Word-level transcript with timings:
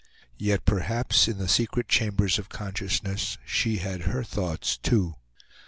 Yet, 0.39 0.65
perhaps, 0.65 1.27
in 1.27 1.37
the 1.37 1.47
secret 1.47 1.87
chambers 1.87 2.39
of 2.39 2.49
consciousness, 2.49 3.37
she 3.45 3.77
had 3.77 4.01
her 4.01 4.23
thoughts, 4.23 4.75
too. 4.77 5.13